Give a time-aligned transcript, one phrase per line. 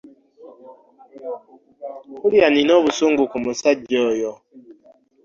[2.11, 4.31] Mpulira nina obusungu ku musajja oyo.